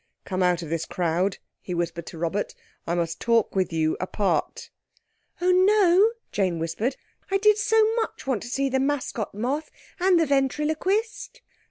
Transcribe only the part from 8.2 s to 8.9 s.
want to see the